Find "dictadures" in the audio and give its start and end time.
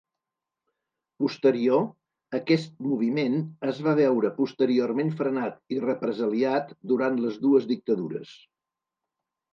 7.75-8.37